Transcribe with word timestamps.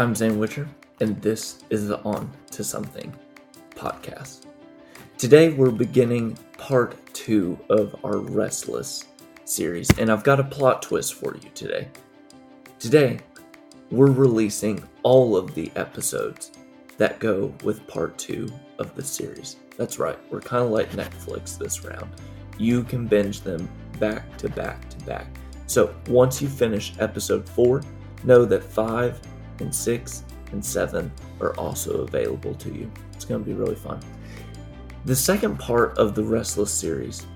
I'm 0.00 0.14
Zane 0.14 0.38
Witcher, 0.38 0.68
and 1.00 1.20
this 1.20 1.64
is 1.70 1.88
the 1.88 2.00
On 2.02 2.30
to 2.52 2.62
Something 2.62 3.12
podcast. 3.70 4.46
Today, 5.16 5.48
we're 5.48 5.72
beginning 5.72 6.38
part 6.56 6.94
two 7.12 7.58
of 7.68 7.96
our 8.04 8.18
Restless 8.18 9.06
series, 9.44 9.90
and 9.98 10.08
I've 10.08 10.22
got 10.22 10.38
a 10.38 10.44
plot 10.44 10.82
twist 10.82 11.14
for 11.14 11.34
you 11.34 11.50
today. 11.52 11.88
Today, 12.78 13.18
we're 13.90 14.12
releasing 14.12 14.88
all 15.02 15.36
of 15.36 15.56
the 15.56 15.72
episodes 15.74 16.52
that 16.96 17.18
go 17.18 17.52
with 17.64 17.84
part 17.88 18.16
two 18.18 18.48
of 18.78 18.94
the 18.94 19.02
series. 19.02 19.56
That's 19.76 19.98
right, 19.98 20.18
we're 20.30 20.40
kind 20.40 20.62
of 20.62 20.70
like 20.70 20.92
Netflix 20.92 21.58
this 21.58 21.84
round. 21.84 22.08
You 22.56 22.84
can 22.84 23.08
binge 23.08 23.40
them 23.40 23.68
back 23.98 24.38
to 24.38 24.48
back 24.48 24.88
to 24.90 24.98
back. 25.06 25.26
So 25.66 25.92
once 26.06 26.40
you 26.40 26.46
finish 26.46 26.92
episode 27.00 27.48
four, 27.48 27.82
know 28.22 28.44
that 28.44 28.62
five 28.62 29.20
and 29.60 29.74
six 29.74 30.24
and 30.52 30.64
seven 30.64 31.10
are 31.40 31.54
also 31.56 32.02
available 32.02 32.54
to 32.54 32.72
you. 32.72 32.90
It's 33.14 33.24
going 33.24 33.42
to 33.42 33.46
be 33.46 33.54
really 33.54 33.74
fun. 33.74 34.00
The 35.04 35.16
second 35.16 35.58
part 35.58 35.96
of 35.98 36.14
the 36.14 36.22
Restless 36.22 36.72
series 36.72 37.26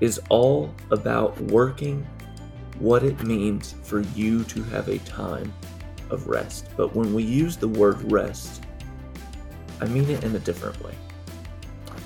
is 0.00 0.20
all 0.28 0.74
about 0.90 1.40
working 1.40 2.06
what 2.78 3.02
it 3.02 3.22
means 3.22 3.74
for 3.82 4.00
you 4.00 4.44
to 4.44 4.62
have 4.64 4.88
a 4.88 4.98
time 4.98 5.52
of 6.10 6.28
rest. 6.28 6.68
But 6.76 6.94
when 6.94 7.14
we 7.14 7.22
use 7.22 7.56
the 7.56 7.68
word 7.68 8.12
rest, 8.12 8.62
I 9.80 9.86
mean 9.86 10.08
it 10.10 10.24
in 10.24 10.34
a 10.36 10.38
different 10.38 10.80
way. 10.82 10.94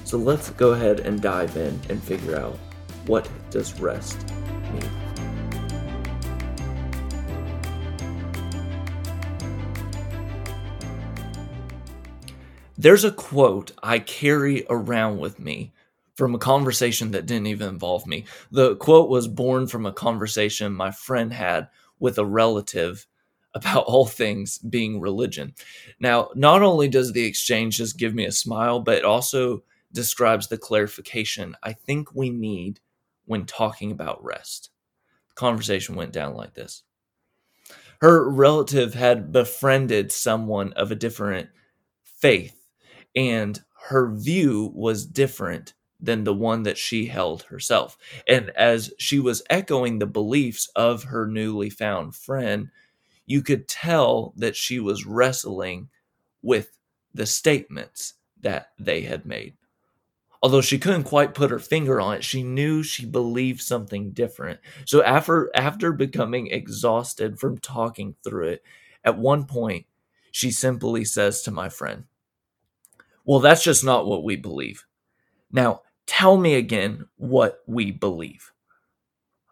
So 0.04 0.18
let's 0.18 0.50
go 0.50 0.70
ahead 0.70 1.00
and 1.00 1.20
dive 1.20 1.56
in 1.56 1.78
and 1.88 2.02
figure 2.02 2.36
out 2.36 2.56
what 3.06 3.28
does 3.50 3.78
rest 3.80 4.28
mean. 4.72 5.09
There's 12.80 13.04
a 13.04 13.12
quote 13.12 13.72
I 13.82 13.98
carry 13.98 14.64
around 14.70 15.18
with 15.18 15.38
me 15.38 15.74
from 16.14 16.34
a 16.34 16.38
conversation 16.38 17.10
that 17.10 17.26
didn't 17.26 17.48
even 17.48 17.68
involve 17.68 18.06
me. 18.06 18.24
The 18.52 18.76
quote 18.76 19.10
was 19.10 19.28
born 19.28 19.66
from 19.66 19.84
a 19.84 19.92
conversation 19.92 20.72
my 20.72 20.90
friend 20.90 21.30
had 21.30 21.68
with 21.98 22.16
a 22.16 22.24
relative 22.24 23.06
about 23.52 23.84
all 23.84 24.06
things 24.06 24.56
being 24.56 24.98
religion. 24.98 25.52
Now, 26.00 26.30
not 26.34 26.62
only 26.62 26.88
does 26.88 27.12
the 27.12 27.26
exchange 27.26 27.76
just 27.76 27.98
give 27.98 28.14
me 28.14 28.24
a 28.24 28.32
smile, 28.32 28.80
but 28.80 28.96
it 28.96 29.04
also 29.04 29.62
describes 29.92 30.48
the 30.48 30.56
clarification 30.56 31.56
I 31.62 31.74
think 31.74 32.14
we 32.14 32.30
need 32.30 32.80
when 33.26 33.44
talking 33.44 33.90
about 33.90 34.24
rest. 34.24 34.70
The 35.28 35.34
conversation 35.34 35.96
went 35.96 36.12
down 36.12 36.34
like 36.34 36.54
this. 36.54 36.82
Her 38.00 38.26
relative 38.26 38.94
had 38.94 39.32
befriended 39.32 40.10
someone 40.12 40.72
of 40.72 40.90
a 40.90 40.94
different 40.94 41.50
faith 42.02 42.56
and 43.14 43.60
her 43.88 44.14
view 44.14 44.70
was 44.74 45.06
different 45.06 45.74
than 46.00 46.24
the 46.24 46.34
one 46.34 46.62
that 46.62 46.78
she 46.78 47.06
held 47.06 47.42
herself. 47.42 47.98
And 48.26 48.50
as 48.50 48.92
she 48.98 49.18
was 49.18 49.42
echoing 49.50 49.98
the 49.98 50.06
beliefs 50.06 50.70
of 50.74 51.04
her 51.04 51.26
newly 51.26 51.70
found 51.70 52.14
friend, 52.14 52.68
you 53.26 53.42
could 53.42 53.68
tell 53.68 54.32
that 54.36 54.56
she 54.56 54.80
was 54.80 55.06
wrestling 55.06 55.88
with 56.42 56.70
the 57.14 57.26
statements 57.26 58.14
that 58.40 58.68
they 58.78 59.02
had 59.02 59.26
made. 59.26 59.54
Although 60.42 60.62
she 60.62 60.78
couldn't 60.78 61.04
quite 61.04 61.34
put 61.34 61.50
her 61.50 61.58
finger 61.58 62.00
on 62.00 62.16
it, 62.16 62.24
she 62.24 62.42
knew 62.42 62.82
she 62.82 63.04
believed 63.04 63.60
something 63.60 64.12
different. 64.12 64.58
So 64.86 65.02
after 65.02 65.50
after 65.54 65.92
becoming 65.92 66.46
exhausted 66.46 67.38
from 67.38 67.58
talking 67.58 68.14
through 68.24 68.48
it, 68.48 68.62
at 69.04 69.18
one 69.18 69.44
point 69.44 69.84
she 70.32 70.50
simply 70.50 71.04
says 71.04 71.42
to 71.42 71.50
my 71.50 71.68
friend, 71.68 72.04
well, 73.30 73.38
that's 73.38 73.62
just 73.62 73.84
not 73.84 74.08
what 74.08 74.24
we 74.24 74.34
believe. 74.34 74.84
Now, 75.52 75.82
tell 76.04 76.36
me 76.36 76.56
again 76.56 77.06
what 77.14 77.60
we 77.64 77.92
believe. 77.92 78.50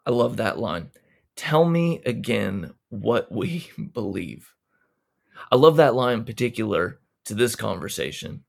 I 0.05 0.11
love 0.11 0.39
that 0.39 0.59
line. 0.59 0.91
Tell 1.37 1.65
me 1.65 2.03
again 2.05 2.75
what 2.88 3.31
we 3.31 3.71
believe. 3.94 4.53
I 5.53 5.55
love 5.55 5.77
that 5.77 5.94
line 5.94 6.19
in 6.19 6.25
particular 6.25 6.99
to 7.27 7.37
this 7.37 7.55
conversation 7.55 8.43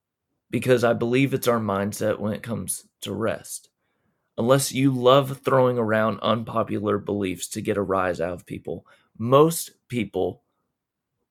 because 0.50 0.84
I 0.84 0.94
believe 0.94 1.36
it's 1.36 1.48
our 1.48 1.60
mindset 1.60 2.18
when 2.18 2.34
it 2.34 2.42
comes 2.42 2.88
to 3.02 3.14
rest. 3.14 3.70
Unless 4.36 4.72
you 4.72 4.92
love 4.92 5.42
throwing 5.46 5.78
around 5.78 6.22
unpopular 6.22 6.98
beliefs 6.98 7.48
to 7.50 7.62
get 7.62 7.78
a 7.78 7.84
rise 7.84 8.20
out 8.20 8.34
of 8.34 8.48
people, 8.48 8.84
most 9.16 9.74
people 9.90 10.42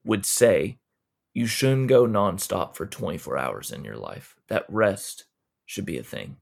would 0.05 0.25
say 0.25 0.79
you 1.39 1.47
shouldn't 1.47 1.87
go 1.87 2.05
nonstop 2.05 2.75
for 2.75 2.85
24 2.85 3.39
hours 3.39 3.71
in 3.71 3.85
your 3.85 3.97
life. 3.97 4.35
That 4.49 4.67
rest 4.69 5.27
should 5.67 5.87
be 5.87 5.97
a 5.97 6.03
thing. 6.03 6.37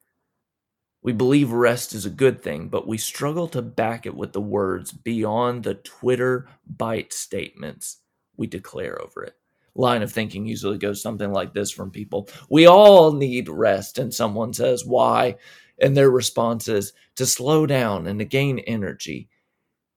We 1.03 1.13
believe 1.13 1.53
rest 1.53 1.93
is 1.93 2.07
a 2.07 2.11
good 2.11 2.41
thing, 2.41 2.69
but 2.69 2.89
we 2.89 2.97
struggle 2.97 3.47
to 3.49 3.61
back 3.61 4.07
it 4.07 4.17
with 4.17 4.33
the 4.33 4.41
words 4.41 4.93
beyond 4.93 5.65
the 5.65 5.75
Twitter 5.75 6.49
bite 6.67 7.13
statements 7.13 7.99
we 8.39 8.47
declare 8.47 8.99
over 9.03 9.23
it. 9.23 9.35
Line 9.75 10.01
of 10.01 10.11
thinking 10.11 10.47
usually 10.47 10.79
goes 10.79 11.03
something 11.03 11.31
like 11.31 11.53
this 11.53 11.71
from 11.71 11.91
people 11.91 12.31
We 12.49 12.67
all 12.67 13.13
need 13.13 13.51
rest. 13.51 13.99
And 13.99 14.15
someone 14.15 14.55
says, 14.55 14.87
Why? 14.87 15.37
And 15.79 15.95
their 15.95 16.11
response 16.11 16.69
is 16.69 16.95
to 17.17 17.27
slow 17.27 17.67
down 17.67 18.07
and 18.07 18.19
to 18.19 18.25
gain 18.25 18.61
energy. 18.61 19.29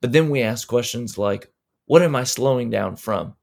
But 0.02 0.12
then 0.12 0.30
we 0.30 0.42
ask 0.42 0.68
questions 0.68 1.18
like, 1.18 1.50
What 1.86 2.02
am 2.02 2.18
I 2.18 2.26
slowing 2.26 2.70
down 2.70 2.98
from? 2.98 3.36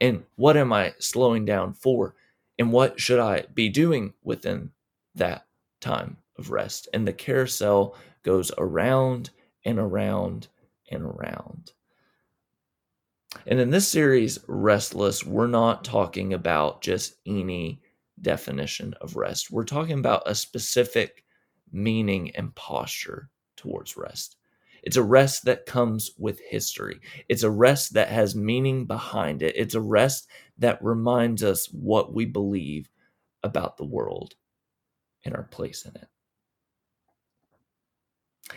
And 0.00 0.24
what 0.36 0.56
am 0.56 0.72
I 0.72 0.94
slowing 0.98 1.44
down 1.44 1.72
for? 1.74 2.14
And 2.58 2.72
what 2.72 3.00
should 3.00 3.20
I 3.20 3.44
be 3.54 3.68
doing 3.68 4.14
within 4.22 4.70
that 5.14 5.46
time 5.80 6.18
of 6.36 6.50
rest? 6.50 6.88
And 6.92 7.06
the 7.06 7.12
carousel 7.12 7.96
goes 8.22 8.50
around 8.58 9.30
and 9.64 9.78
around 9.78 10.48
and 10.90 11.02
around. 11.02 11.72
And 13.46 13.60
in 13.60 13.70
this 13.70 13.88
series, 13.88 14.38
Restless, 14.48 15.24
we're 15.24 15.46
not 15.46 15.84
talking 15.84 16.32
about 16.32 16.80
just 16.80 17.16
any 17.26 17.80
definition 18.20 18.94
of 19.00 19.16
rest. 19.16 19.50
We're 19.50 19.64
talking 19.64 19.98
about 19.98 20.22
a 20.26 20.34
specific 20.34 21.24
meaning 21.70 22.30
and 22.34 22.54
posture 22.54 23.28
towards 23.56 23.96
rest. 23.96 24.36
It's 24.82 24.96
a 24.96 25.02
rest 25.02 25.44
that 25.44 25.66
comes 25.66 26.10
with 26.18 26.40
history. 26.40 27.00
It's 27.28 27.42
a 27.42 27.50
rest 27.50 27.94
that 27.94 28.08
has 28.08 28.34
meaning 28.34 28.86
behind 28.86 29.42
it. 29.42 29.56
It's 29.56 29.74
a 29.74 29.80
rest 29.80 30.28
that 30.58 30.82
reminds 30.82 31.42
us 31.42 31.66
what 31.66 32.14
we 32.14 32.24
believe 32.24 32.88
about 33.42 33.76
the 33.76 33.84
world 33.84 34.34
and 35.24 35.34
our 35.34 35.44
place 35.44 35.84
in 35.84 35.94
it. 35.94 36.08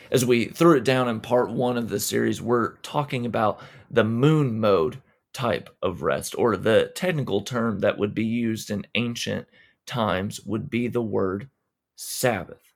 As 0.10 0.26
we 0.26 0.46
threw 0.46 0.78
it 0.78 0.84
down 0.84 1.10
in 1.10 1.20
part 1.20 1.52
one 1.52 1.78
of 1.78 1.90
the 1.90 2.00
series, 2.00 2.42
we're 2.42 2.78
talking 2.78 3.26
about 3.26 3.60
the 3.90 4.04
moon 4.04 4.60
mode 4.60 5.02
type 5.34 5.70
of 5.82 6.02
rest, 6.02 6.36
or 6.38 6.58
the 6.58 6.92
technical 6.96 7.42
term 7.42 7.80
that 7.80 7.98
would 7.98 8.14
be 8.14 8.26
used 8.26 8.70
in 8.70 8.86
ancient 8.96 9.48
times 9.86 10.42
would 10.46 10.70
be 10.70 10.88
the 10.88 11.02
word 11.02 11.50
Sabbath. 11.96 12.71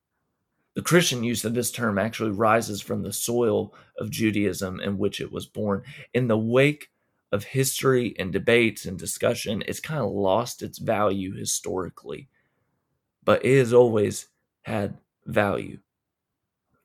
The 0.76 0.82
Christian 0.82 1.24
use 1.24 1.46
of 1.46 1.54
this 1.54 1.72
term 1.72 1.98
actually 1.98 2.32
rises 2.32 2.82
from 2.82 3.02
the 3.02 3.14
soil 3.14 3.74
of 3.98 4.10
Judaism 4.10 4.82
in 4.82 4.98
which 4.98 5.22
it 5.22 5.32
was 5.32 5.46
born. 5.46 5.84
In 6.14 6.28
the 6.28 6.38
wake 6.38 6.92
of 7.32 7.46
history 7.46 8.14
and 8.20 8.32
debates 8.32 8.86
and 8.86 9.00
discussion, 9.00 9.64
it's 9.68 9.80
kind 9.80 10.02
of 10.02 10.12
lost 10.12 10.62
its 10.62 10.78
value 10.78 11.34
historically, 11.34 12.28
but 13.24 13.44
it 13.46 13.58
has 13.58 13.74
always 13.74 14.28
had 14.64 14.98
value. 15.26 15.80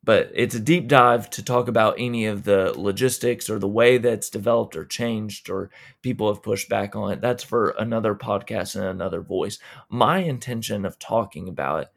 But 0.03 0.31
it's 0.35 0.55
a 0.55 0.61
deep 0.61 0.89
dive 0.89 1.29
to 1.31 1.45
talk 1.45 1.69
about 1.69 1.97
any 1.99 2.27
of 2.27 2.45
the 2.45 2.73
logistics 2.79 3.51
or 3.51 3.59
the 3.59 3.69
way 3.69 3.99
that's 3.99 4.31
developed 4.31 4.75
or 4.75 4.85
changed 4.85 5.51
or 5.51 5.71
people 6.01 6.33
have 6.33 6.43
pushed 6.43 6.71
back 6.71 6.97
on 6.97 7.13
it. 7.13 7.21
That's 7.21 7.45
for 7.45 7.71
another 7.71 8.15
podcast 8.15 8.77
and 8.77 8.85
another 8.85 9.21
voice. 9.21 9.59
My 9.91 10.19
intention 10.19 10.87
of 10.87 10.99
talking 10.99 11.49
about 11.49 11.83
it 11.83 11.89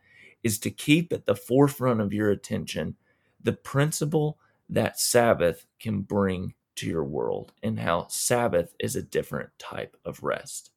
is 0.43 0.59
to 0.59 0.71
keep 0.71 1.13
at 1.13 1.25
the 1.25 1.35
forefront 1.35 2.01
of 2.01 2.13
your 2.13 2.29
attention 2.29 2.95
the 3.41 3.53
principle 3.53 4.39
that 4.69 4.99
Sabbath 4.99 5.65
can 5.79 6.01
bring 6.01 6.53
to 6.75 6.87
your 6.87 7.03
world 7.03 7.53
and 7.61 7.79
how 7.79 8.07
Sabbath 8.09 8.73
is 8.79 8.95
a 8.95 9.03
different 9.03 9.49
type 9.59 9.95
of 10.05 10.23
rest. 10.23 10.71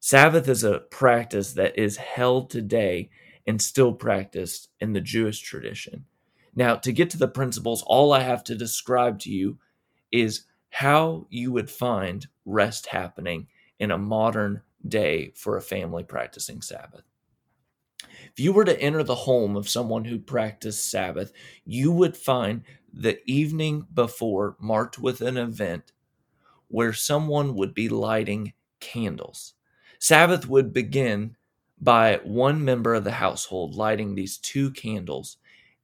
Sabbath 0.00 0.48
is 0.48 0.64
a 0.64 0.80
practice 0.90 1.52
that 1.52 1.78
is 1.78 1.96
held 1.96 2.50
today 2.50 3.10
and 3.46 3.60
still 3.60 3.92
practiced 3.92 4.68
in 4.80 4.92
the 4.92 5.00
Jewish 5.00 5.40
tradition. 5.40 6.04
Now, 6.54 6.76
to 6.76 6.92
get 6.92 7.10
to 7.10 7.18
the 7.18 7.28
principles, 7.28 7.82
all 7.86 8.12
I 8.12 8.20
have 8.20 8.44
to 8.44 8.54
describe 8.54 9.18
to 9.20 9.30
you 9.30 9.58
is 10.12 10.44
how 10.70 11.26
you 11.30 11.52
would 11.52 11.70
find 11.70 12.26
rest 12.44 12.86
happening 12.86 13.46
in 13.78 13.90
a 13.90 13.98
modern 13.98 14.62
day 14.86 15.32
for 15.34 15.56
a 15.56 15.62
family 15.62 16.04
practicing 16.04 16.62
Sabbath. 16.62 17.07
If 18.38 18.44
you 18.44 18.52
were 18.52 18.64
to 18.66 18.80
enter 18.80 19.02
the 19.02 19.16
home 19.16 19.56
of 19.56 19.68
someone 19.68 20.04
who 20.04 20.20
practiced 20.20 20.88
Sabbath, 20.88 21.32
you 21.64 21.90
would 21.90 22.16
find 22.16 22.62
the 22.92 23.18
evening 23.28 23.88
before 23.92 24.54
marked 24.60 24.96
with 24.96 25.20
an 25.22 25.36
event 25.36 25.90
where 26.68 26.92
someone 26.92 27.56
would 27.56 27.74
be 27.74 27.88
lighting 27.88 28.52
candles. 28.78 29.54
Sabbath 29.98 30.46
would 30.46 30.72
begin 30.72 31.34
by 31.80 32.20
one 32.22 32.64
member 32.64 32.94
of 32.94 33.02
the 33.02 33.10
household 33.10 33.74
lighting 33.74 34.14
these 34.14 34.38
two 34.38 34.70
candles 34.70 35.38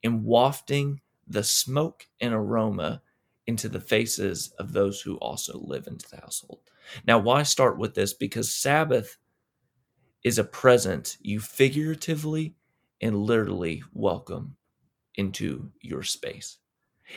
and 0.05 0.23
wafting 0.25 1.01
the 1.27 1.43
smoke 1.43 2.06
and 2.21 2.33
aroma 2.33 3.03
into 3.49 3.69
the 3.69 3.81
faces 3.81 4.51
of 4.61 4.73
those 4.73 5.01
who 5.01 5.17
also 5.17 5.59
live 5.59 5.89
into 5.89 6.09
the 6.09 6.21
household. 6.21 6.61
Now, 7.05 7.19
why 7.19 7.43
start 7.43 7.79
with 7.79 7.95
this? 7.95 8.15
Because 8.15 8.55
Sabbath 8.55 9.17
is 10.25 10.38
a 10.38 10.44
present 10.44 11.19
you 11.21 11.38
figuratively 11.38 12.55
and 13.00 13.17
literally 13.17 13.82
welcome 13.93 14.56
into 15.17 15.71
your 15.81 16.03
space. 16.03 16.56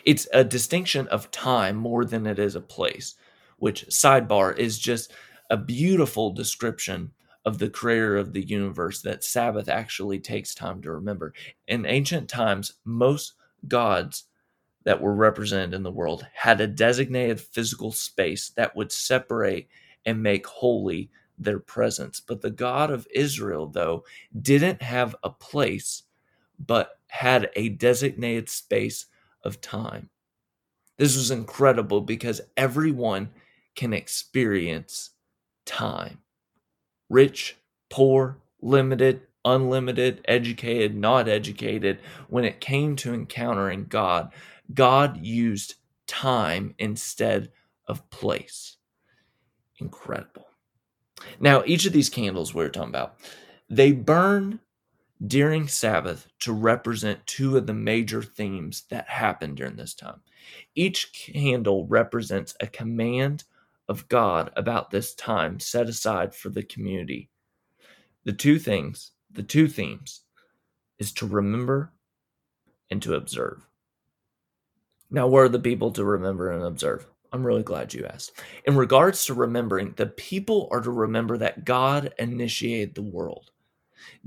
It's 0.05 0.27
a 0.33 0.43
distinction 0.43 1.07
of 1.07 1.31
time 1.31 1.77
more 1.77 2.03
than 2.03 2.27
it 2.27 2.37
is 2.37 2.55
a 2.55 2.61
place, 2.61 3.15
which, 3.57 3.87
sidebar, 3.87 4.55
is 4.57 4.77
just 4.77 5.13
a 5.49 5.57
beautiful 5.57 6.31
description 6.31 7.11
of 7.45 7.57
the 7.57 7.69
creator 7.69 8.17
of 8.17 8.33
the 8.33 8.45
universe 8.45 9.01
that 9.01 9.23
Sabbath 9.23 9.69
actually 9.69 10.19
takes 10.19 10.53
time 10.53 10.81
to 10.81 10.91
remember. 10.91 11.33
In 11.69 11.85
ancient 11.85 12.27
times, 12.27 12.73
most 12.83 13.35
gods 13.67 14.25
that 14.83 15.01
were 15.01 15.15
represented 15.15 15.73
in 15.73 15.83
the 15.83 15.91
world 15.91 16.27
had 16.33 16.59
a 16.59 16.67
designated 16.67 17.39
physical 17.39 17.93
space 17.93 18.49
that 18.57 18.75
would 18.75 18.91
separate 18.91 19.69
and 20.05 20.21
make 20.21 20.45
holy 20.45 21.09
their 21.37 21.59
presence. 21.59 22.19
But 22.19 22.41
the 22.41 22.49
God 22.51 22.91
of 22.91 23.07
Israel, 23.13 23.67
though, 23.67 24.05
didn't 24.39 24.81
have 24.81 25.15
a 25.23 25.29
place, 25.29 26.03
but 26.59 26.99
had 27.07 27.49
a 27.55 27.69
designated 27.69 28.49
space 28.49 29.05
of 29.43 29.61
time. 29.61 30.09
This 30.97 31.15
was 31.15 31.31
incredible 31.31 32.01
because 32.01 32.41
everyone 32.57 33.29
can 33.75 33.93
experience 33.93 35.11
time. 35.65 36.19
Rich, 37.09 37.57
poor, 37.89 38.37
limited, 38.61 39.21
unlimited, 39.45 40.21
educated, 40.25 40.95
not 40.95 41.29
educated. 41.29 41.99
When 42.27 42.43
it 42.45 42.59
came 42.59 42.95
to 42.97 43.13
encountering 43.13 43.85
God, 43.85 44.33
God 44.73 45.23
used 45.25 45.75
time 46.07 46.73
instead 46.79 47.51
of 47.87 48.09
place. 48.09 48.77
Incredible. 49.79 50.46
Now, 51.39 51.63
each 51.65 51.85
of 51.85 51.93
these 51.93 52.09
candles 52.09 52.53
we 52.53 52.63
we're 52.63 52.69
talking 52.69 52.89
about, 52.89 53.17
they 53.69 53.91
burn 53.91 54.59
during 55.25 55.67
Sabbath 55.67 56.27
to 56.39 56.53
represent 56.53 57.25
two 57.25 57.57
of 57.57 57.65
the 57.65 57.73
major 57.73 58.21
themes 58.21 58.83
that 58.89 59.07
happen 59.09 59.55
during 59.55 59.75
this 59.75 59.93
time. 59.93 60.21
Each 60.75 61.11
candle 61.13 61.87
represents 61.87 62.55
a 62.59 62.67
command 62.67 63.43
of 63.89 64.07
God 64.09 64.51
about 64.55 64.91
this 64.91 65.15
time 65.15 65.59
set 65.59 65.87
aside 65.87 66.35
for 66.35 66.49
the 66.49 66.63
community. 66.63 67.29
The 68.25 68.33
two 68.33 68.59
things, 68.59 69.11
the 69.31 69.43
two 69.43 69.67
themes, 69.67 70.21
is 70.99 71.11
to 71.13 71.27
remember 71.27 71.93
and 72.89 73.01
to 73.01 73.15
observe. 73.15 73.65
Now, 75.09 75.27
what 75.27 75.39
are 75.39 75.49
the 75.49 75.59
people 75.59 75.91
to 75.91 76.03
remember 76.03 76.51
and 76.51 76.63
observe? 76.63 77.07
I'm 77.31 77.45
really 77.45 77.63
glad 77.63 77.93
you 77.93 78.05
asked. 78.05 78.41
In 78.65 78.75
regards 78.75 79.25
to 79.25 79.33
remembering, 79.33 79.93
the 79.97 80.07
people 80.07 80.67
are 80.71 80.81
to 80.81 80.91
remember 80.91 81.37
that 81.37 81.65
God 81.65 82.13
initiated 82.17 82.95
the 82.95 83.01
world. 83.01 83.51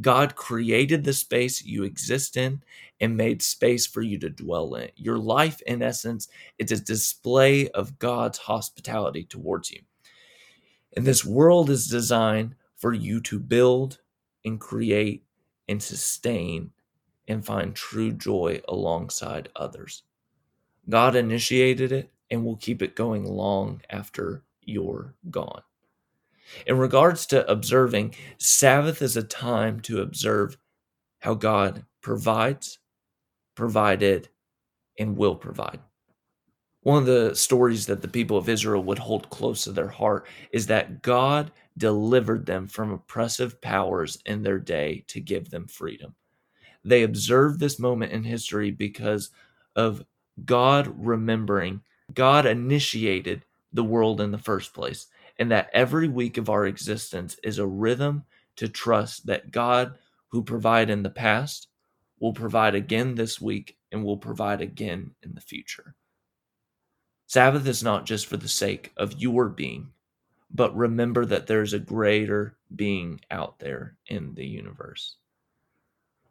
God 0.00 0.36
created 0.36 1.04
the 1.04 1.12
space 1.12 1.64
you 1.64 1.84
exist 1.84 2.36
in 2.36 2.62
and 3.00 3.16
made 3.16 3.42
space 3.42 3.86
for 3.86 4.02
you 4.02 4.18
to 4.18 4.28
dwell 4.28 4.74
in. 4.74 4.90
Your 4.96 5.18
life, 5.18 5.62
in 5.62 5.82
essence, 5.82 6.28
is 6.58 6.72
a 6.72 6.80
display 6.80 7.68
of 7.70 7.98
God's 7.98 8.38
hospitality 8.38 9.24
towards 9.24 9.70
you. 9.70 9.80
And 10.96 11.06
this 11.06 11.24
world 11.24 11.70
is 11.70 11.86
designed 11.86 12.56
for 12.76 12.92
you 12.92 13.20
to 13.22 13.38
build 13.38 14.00
and 14.44 14.60
create 14.60 15.24
and 15.68 15.82
sustain 15.82 16.70
and 17.28 17.44
find 17.44 17.74
true 17.74 18.12
joy 18.12 18.60
alongside 18.68 19.48
others. 19.54 20.02
God 20.88 21.14
initiated 21.14 21.92
it 21.92 22.10
and 22.30 22.44
will 22.44 22.56
keep 22.56 22.82
it 22.82 22.96
going 22.96 23.24
long 23.24 23.80
after 23.90 24.42
you're 24.62 25.14
gone. 25.30 25.62
In 26.66 26.78
regards 26.78 27.26
to 27.26 27.48
observing, 27.50 28.14
Sabbath 28.38 29.02
is 29.02 29.16
a 29.16 29.22
time 29.22 29.80
to 29.80 30.02
observe 30.02 30.56
how 31.20 31.34
God 31.34 31.84
provides, 32.02 32.78
provided, 33.54 34.28
and 34.98 35.16
will 35.16 35.36
provide. 35.36 35.80
One 36.82 36.98
of 36.98 37.06
the 37.06 37.34
stories 37.34 37.86
that 37.86 38.00
the 38.00 38.08
people 38.08 38.38
of 38.38 38.48
Israel 38.48 38.82
would 38.84 38.98
hold 38.98 39.28
close 39.28 39.64
to 39.64 39.72
their 39.72 39.88
heart 39.88 40.26
is 40.50 40.66
that 40.66 41.02
God 41.02 41.52
delivered 41.76 42.46
them 42.46 42.66
from 42.66 42.92
oppressive 42.92 43.60
powers 43.60 44.18
in 44.24 44.42
their 44.42 44.58
day 44.58 45.04
to 45.08 45.20
give 45.20 45.50
them 45.50 45.66
freedom. 45.66 46.14
They 46.82 47.02
observed 47.02 47.60
this 47.60 47.78
moment 47.78 48.12
in 48.12 48.24
history 48.24 48.70
because 48.70 49.30
of 49.76 50.02
God 50.44 50.90
remembering, 50.96 51.82
God 52.14 52.46
initiated 52.46 53.44
the 53.72 53.84
world 53.84 54.20
in 54.20 54.30
the 54.30 54.38
first 54.38 54.74
place 54.74 55.06
and 55.38 55.50
that 55.50 55.70
every 55.72 56.08
week 56.08 56.36
of 56.36 56.50
our 56.50 56.66
existence 56.66 57.36
is 57.42 57.58
a 57.58 57.66
rhythm 57.66 58.24
to 58.56 58.68
trust 58.68 59.26
that 59.26 59.50
God, 59.50 59.96
who 60.28 60.42
provided 60.42 60.92
in 60.92 61.02
the 61.02 61.10
past, 61.10 61.68
will 62.18 62.34
provide 62.34 62.74
again 62.74 63.14
this 63.14 63.40
week 63.40 63.76
and 63.90 64.04
will 64.04 64.18
provide 64.18 64.60
again 64.60 65.12
in 65.22 65.34
the 65.34 65.40
future. 65.40 65.94
Sabbath 67.26 67.66
is 67.66 67.82
not 67.82 68.06
just 68.06 68.26
for 68.26 68.36
the 68.36 68.48
sake 68.48 68.92
of 68.96 69.20
your 69.20 69.48
being, 69.48 69.92
but 70.50 70.76
remember 70.76 71.24
that 71.24 71.46
there's 71.46 71.72
a 71.72 71.78
greater 71.78 72.56
being 72.74 73.20
out 73.30 73.58
there 73.60 73.96
in 74.08 74.34
the 74.34 74.46
universe. 74.46 75.16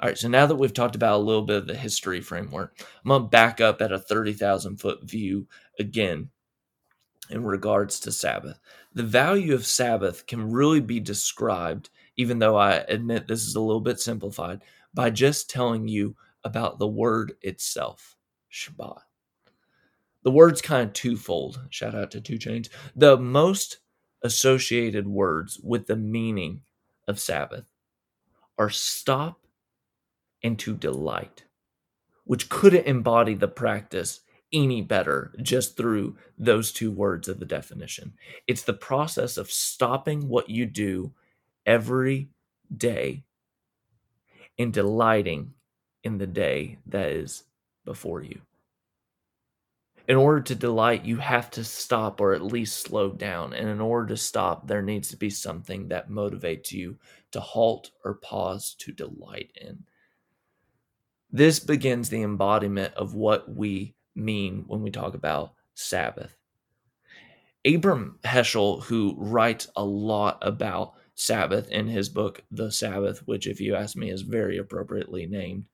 All 0.01 0.07
right, 0.07 0.17
so 0.17 0.29
now 0.29 0.45
that 0.45 0.55
we've 0.55 0.73
talked 0.73 0.95
about 0.95 1.17
a 1.17 1.23
little 1.23 1.41
bit 1.41 1.57
of 1.57 1.67
the 1.67 1.75
history 1.75 2.21
framework, 2.21 2.73
I'm 3.03 3.09
going 3.09 3.23
to 3.23 3.27
back 3.27 3.59
up 3.59 3.81
at 3.81 3.91
a 3.91 3.99
30,000 3.99 4.77
foot 4.77 5.03
view 5.03 5.45
again 5.77 6.29
in 7.29 7.43
regards 7.43 7.99
to 8.01 8.11
Sabbath. 8.11 8.59
The 8.93 9.03
value 9.03 9.53
of 9.53 9.65
Sabbath 9.65 10.25
can 10.25 10.49
really 10.49 10.79
be 10.79 11.01
described, 11.01 11.89
even 12.15 12.39
though 12.39 12.55
I 12.55 12.75
admit 12.87 13.27
this 13.27 13.45
is 13.45 13.55
a 13.55 13.61
little 13.61 13.81
bit 13.81 13.99
simplified, 13.99 14.61
by 14.93 15.09
just 15.09 15.49
telling 15.49 15.89
you 15.89 16.15
about 16.45 16.79
the 16.79 16.87
word 16.87 17.33
itself, 17.41 18.15
Shabbat. 18.49 19.01
The 20.23 20.31
word's 20.31 20.61
kind 20.61 20.87
of 20.87 20.93
twofold. 20.93 21.59
Shout 21.71 21.93
out 21.93 22.11
to 22.11 22.21
2 22.21 22.39
Chainz. 22.39 22.69
The 22.95 23.17
most 23.17 23.79
associated 24.23 25.07
words 25.07 25.59
with 25.61 25.87
the 25.87 25.97
meaning 25.97 26.61
of 27.07 27.19
Sabbath 27.19 27.65
are 28.57 28.69
stop 28.69 29.45
and 30.43 30.57
to 30.59 30.75
delight, 30.75 31.43
which 32.23 32.49
couldn't 32.49 32.85
embody 32.85 33.33
the 33.33 33.47
practice 33.47 34.21
any 34.51 34.81
better 34.81 35.33
just 35.41 35.77
through 35.77 36.17
those 36.37 36.71
two 36.71 36.91
words 36.91 37.27
of 37.27 37.39
the 37.39 37.45
definition. 37.45 38.13
It's 38.47 38.63
the 38.63 38.73
process 38.73 39.37
of 39.37 39.51
stopping 39.51 40.27
what 40.27 40.49
you 40.49 40.65
do 40.65 41.13
every 41.65 42.29
day 42.75 43.23
and 44.57 44.73
delighting 44.73 45.53
in 46.03 46.17
the 46.17 46.27
day 46.27 46.77
that 46.87 47.11
is 47.11 47.43
before 47.85 48.23
you. 48.23 48.41
In 50.07 50.15
order 50.15 50.41
to 50.41 50.55
delight, 50.55 51.05
you 51.05 51.17
have 51.17 51.51
to 51.51 51.63
stop 51.63 52.19
or 52.19 52.33
at 52.33 52.41
least 52.41 52.81
slow 52.81 53.11
down. 53.11 53.53
And 53.53 53.69
in 53.69 53.79
order 53.79 54.07
to 54.07 54.17
stop, 54.17 54.67
there 54.67 54.81
needs 54.81 55.09
to 55.09 55.17
be 55.17 55.29
something 55.29 55.89
that 55.89 56.09
motivates 56.09 56.71
you 56.71 56.97
to 57.31 57.39
halt 57.39 57.91
or 58.03 58.15
pause 58.15 58.73
to 58.79 58.91
delight 58.91 59.51
in. 59.61 59.83
This 61.31 61.59
begins 61.59 62.09
the 62.09 62.23
embodiment 62.23 62.93
of 62.95 63.13
what 63.13 63.53
we 63.53 63.95
mean 64.15 64.63
when 64.67 64.81
we 64.81 64.89
talk 64.89 65.13
about 65.13 65.53
Sabbath. 65.75 66.35
Abram 67.65 68.17
Heschel, 68.23 68.81
who 68.83 69.15
writes 69.17 69.67
a 69.75 69.83
lot 69.83 70.39
about 70.41 70.93
Sabbath 71.15 71.69
in 71.69 71.87
his 71.87 72.09
book, 72.09 72.41
The 72.51 72.71
Sabbath, 72.71 73.19
which, 73.27 73.45
if 73.45 73.59
you 73.59 73.75
ask 73.75 73.95
me, 73.95 74.09
is 74.09 74.21
very 74.21 74.57
appropriately 74.57 75.25
named, 75.25 75.65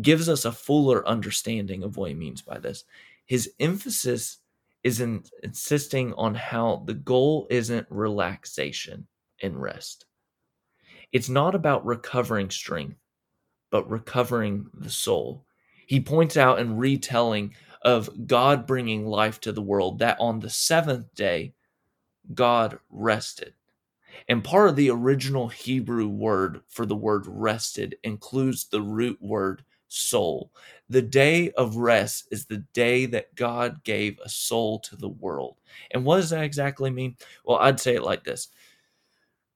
gives 0.00 0.28
us 0.28 0.44
a 0.44 0.52
fuller 0.52 1.06
understanding 1.06 1.82
of 1.82 1.96
what 1.96 2.08
he 2.08 2.14
means 2.14 2.42
by 2.42 2.58
this. 2.58 2.84
His 3.26 3.52
emphasis 3.60 4.38
is 4.82 5.00
in 5.00 5.22
insisting 5.42 6.14
on 6.14 6.34
how 6.34 6.82
the 6.86 6.94
goal 6.94 7.46
isn't 7.50 7.86
relaxation 7.90 9.06
and 9.42 9.60
rest. 9.60 10.06
It's 11.12 11.28
not 11.28 11.54
about 11.54 11.84
recovering 11.84 12.50
strength, 12.50 12.96
but 13.70 13.90
recovering 13.90 14.68
the 14.74 14.90
soul. 14.90 15.44
He 15.86 16.00
points 16.00 16.36
out 16.36 16.58
in 16.58 16.76
retelling 16.76 17.54
of 17.82 18.26
God 18.26 18.66
bringing 18.66 19.06
life 19.06 19.40
to 19.40 19.52
the 19.52 19.62
world 19.62 19.98
that 20.00 20.18
on 20.20 20.40
the 20.40 20.50
seventh 20.50 21.14
day, 21.14 21.54
God 22.34 22.78
rested. 22.90 23.54
And 24.28 24.44
part 24.44 24.68
of 24.68 24.76
the 24.76 24.90
original 24.90 25.48
Hebrew 25.48 26.08
word 26.08 26.60
for 26.68 26.86
the 26.86 26.96
word 26.96 27.24
rested 27.26 27.96
includes 28.04 28.66
the 28.66 28.82
root 28.82 29.18
word 29.20 29.64
soul. 29.88 30.52
The 30.88 31.02
day 31.02 31.50
of 31.52 31.76
rest 31.76 32.28
is 32.30 32.46
the 32.46 32.64
day 32.72 33.06
that 33.06 33.34
God 33.34 33.82
gave 33.84 34.18
a 34.24 34.28
soul 34.28 34.78
to 34.80 34.96
the 34.96 35.08
world. 35.08 35.56
And 35.90 36.04
what 36.04 36.16
does 36.16 36.30
that 36.30 36.44
exactly 36.44 36.90
mean? 36.90 37.16
Well, 37.44 37.58
I'd 37.58 37.80
say 37.80 37.94
it 37.94 38.04
like 38.04 38.24
this 38.24 38.48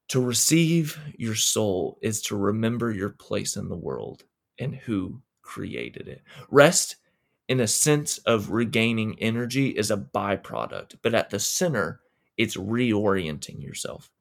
To 0.09 0.21
receive 0.21 0.99
your 1.17 1.35
soul 1.35 1.97
is 2.01 2.21
to 2.23 2.35
remember 2.35 2.91
your 2.91 3.09
place 3.09 3.55
in 3.55 3.69
the 3.69 3.75
world 3.75 4.23
and 4.59 4.75
who 4.75 5.21
created 5.41 6.07
it. 6.07 6.21
Rest, 6.49 6.97
in 7.47 7.59
a 7.59 7.67
sense 7.67 8.19
of 8.19 8.51
regaining 8.51 9.19
energy, 9.19 9.69
is 9.69 9.89
a 9.91 9.97
byproduct, 9.97 10.95
but 11.01 11.15
at 11.15 11.29
the 11.29 11.39
center, 11.39 12.01
it's 12.37 12.55
reorienting 12.55 13.61
yourself. 13.61 14.11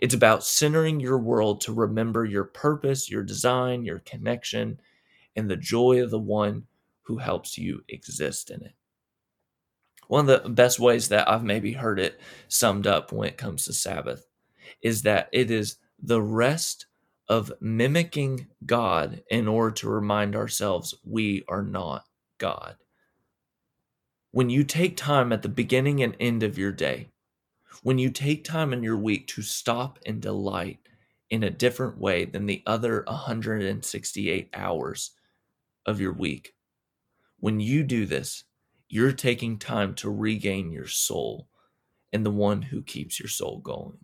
It's 0.00 0.14
about 0.14 0.44
centering 0.44 1.00
your 1.00 1.18
world 1.18 1.60
to 1.62 1.72
remember 1.72 2.24
your 2.24 2.44
purpose, 2.44 3.10
your 3.10 3.22
design, 3.22 3.84
your 3.84 4.00
connection, 4.00 4.80
and 5.36 5.50
the 5.50 5.56
joy 5.56 6.02
of 6.02 6.10
the 6.10 6.18
one 6.18 6.64
who 7.02 7.18
helps 7.18 7.58
you 7.58 7.82
exist 7.88 8.50
in 8.50 8.62
it. 8.62 8.72
One 10.08 10.28
of 10.28 10.42
the 10.42 10.48
best 10.48 10.78
ways 10.78 11.08
that 11.08 11.28
I've 11.28 11.44
maybe 11.44 11.72
heard 11.72 11.98
it 11.98 12.20
summed 12.48 12.86
up 12.86 13.12
when 13.12 13.28
it 13.28 13.36
comes 13.36 13.64
to 13.64 13.72
Sabbath 13.72 14.26
is 14.82 15.02
that 15.02 15.28
it 15.32 15.50
is 15.50 15.76
the 16.02 16.22
rest 16.22 16.86
of 17.28 17.52
mimicking 17.60 18.48
God 18.66 19.22
in 19.30 19.48
order 19.48 19.74
to 19.76 19.88
remind 19.88 20.36
ourselves 20.36 20.94
we 21.04 21.44
are 21.48 21.62
not 21.62 22.04
God. 22.38 22.76
When 24.30 24.50
you 24.50 24.64
take 24.64 24.96
time 24.96 25.32
at 25.32 25.42
the 25.42 25.48
beginning 25.48 26.02
and 26.02 26.16
end 26.20 26.42
of 26.42 26.58
your 26.58 26.72
day 26.72 27.08
when 27.82 27.98
you 27.98 28.10
take 28.10 28.44
time 28.44 28.72
in 28.72 28.82
your 28.82 28.96
week 28.96 29.26
to 29.28 29.42
stop 29.42 29.98
and 30.06 30.20
delight 30.20 30.78
in 31.30 31.42
a 31.42 31.50
different 31.50 31.98
way 31.98 32.24
than 32.24 32.46
the 32.46 32.62
other 32.66 33.04
168 33.06 34.48
hours 34.54 35.10
of 35.86 36.00
your 36.00 36.12
week, 36.12 36.54
when 37.40 37.60
you 37.60 37.82
do 37.82 38.06
this, 38.06 38.44
you're 38.88 39.12
taking 39.12 39.58
time 39.58 39.94
to 39.94 40.10
regain 40.10 40.70
your 40.70 40.86
soul 40.86 41.48
and 42.12 42.24
the 42.24 42.30
one 42.30 42.62
who 42.62 42.82
keeps 42.82 43.18
your 43.18 43.28
soul 43.28 43.58
going. 43.58 43.98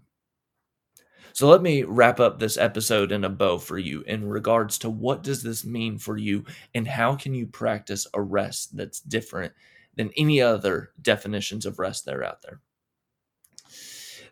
So 1.33 1.49
let 1.49 1.63
me 1.63 1.83
wrap 1.83 2.21
up 2.21 2.39
this 2.39 2.57
episode 2.57 3.13
in 3.13 3.25
a 3.25 3.29
bow 3.29 3.59
for 3.59 3.79
you 3.79 4.03
in 4.03 4.29
regards 4.29 4.79
to 4.79 4.91
what 4.91 5.23
does 5.23 5.43
this 5.43 5.65
mean 5.65 5.99
for 5.99 6.17
you 6.17 6.45
and 6.75 6.87
how 6.87 7.17
can 7.17 7.35
you 7.35 7.47
practice 7.47 8.07
a 8.15 8.21
rest 8.21 8.77
that's 8.77 9.01
different 9.01 9.53
than 9.97 10.11
any 10.17 10.41
other 10.41 10.91
definitions 11.01 11.67
of 11.67 11.79
rest 11.79 12.05
that 12.05 12.15
are 12.15 12.25
out 12.25 12.43
there 12.43 12.61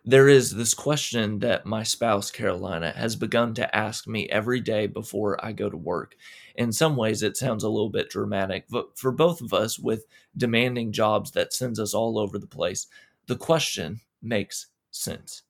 there 0.05 0.29
is 0.29 0.55
this 0.55 0.73
question 0.73 1.39
that 1.39 1.65
my 1.65 1.83
spouse, 1.83 2.31
Carolina, 2.31 2.93
has 2.95 3.15
begun 3.15 3.53
to 3.55 3.75
ask 3.75 4.07
me 4.07 4.29
every 4.29 4.61
day 4.61 4.87
before 4.87 5.43
I 5.43 5.51
go 5.51 5.69
to 5.69 5.77
work. 5.77 6.15
In 6.55 6.71
some 6.71 6.95
ways, 6.95 7.21
it 7.21 7.37
sounds 7.37 7.63
a 7.63 7.69
little 7.69 7.89
bit 7.89 8.09
dramatic, 8.09 8.65
but 8.69 8.97
for 8.97 9.11
both 9.11 9.41
of 9.41 9.53
us 9.53 9.77
with 9.77 10.05
demanding 10.37 10.93
jobs 10.93 11.31
that 11.31 11.53
sends 11.53 11.79
us 11.79 11.93
all 11.93 12.17
over 12.17 12.39
the 12.39 12.47
place, 12.47 12.87
the 13.27 13.35
question 13.35 13.99
makes 14.21 14.67
sense. 14.91 15.43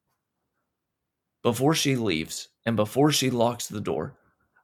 Before 1.42 1.74
she 1.74 1.96
leaves 1.96 2.50
and 2.66 2.76
before 2.76 3.12
she 3.12 3.30
locks 3.30 3.68
the 3.68 3.82
door, 3.82 4.18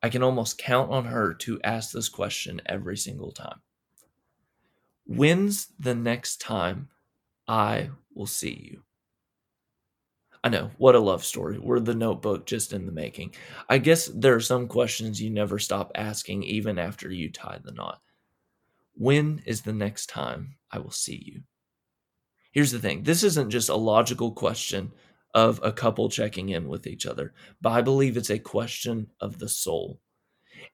I 0.04 0.10
can 0.10 0.24
almost 0.24 0.58
count 0.58 0.92
on 0.92 1.06
her 1.06 1.34
to 1.36 1.62
ask 1.64 1.92
this 1.92 2.10
question 2.10 2.62
every 2.66 2.98
single 2.98 3.32
time. 3.32 3.62
When's 5.08 5.68
the 5.80 5.96
next 5.96 6.42
time 6.42 6.90
I 7.48 7.90
will 8.14 8.28
see 8.28 8.70
you? 8.72 8.82
I 10.44 10.50
know, 10.50 10.70
what 10.78 10.94
a 10.94 11.00
love 11.00 11.26
story. 11.26 11.58
We're 11.58 11.80
the 11.80 11.96
notebook 11.96 12.46
just 12.46 12.72
in 12.72 12.86
the 12.86 12.92
making. 12.92 13.34
I 13.68 13.80
guess 13.80 14.06
there 14.14 14.36
are 14.36 14.42
some 14.42 14.68
questions 14.68 15.20
you 15.20 15.32
never 15.32 15.58
stop 15.58 15.92
asking 15.96 16.44
even 16.44 16.78
after 16.78 17.10
you 17.10 17.32
tie 17.32 17.60
the 17.64 17.72
knot. 17.72 18.00
When 18.94 19.42
is 19.46 19.62
the 19.62 19.74
next 19.74 20.08
time 20.08 20.58
I 20.72 20.78
will 20.80 20.92
see 20.92 21.24
you? 21.26 21.42
Here's 22.52 22.72
the 22.72 22.80
thing 22.80 23.04
this 23.04 23.24
isn't 23.24 23.50
just 23.50 23.70
a 23.70 23.76
logical 23.76 24.32
question 24.32 24.92
of 25.36 25.60
a 25.62 25.72
couple 25.72 26.10
checking 26.10 26.50
in 26.50 26.68
with 26.68 26.88
each 26.88 27.06
other, 27.06 27.34
but 27.62 27.72
I 27.72 27.82
believe 27.82 28.16
it's 28.18 28.32
a 28.32 28.40
question 28.40 29.12
of 29.20 29.38
the 29.38 29.50
soul. 29.50 30.00